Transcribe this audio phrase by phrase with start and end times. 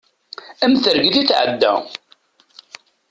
[0.63, 1.73] Am targit i tɛedda.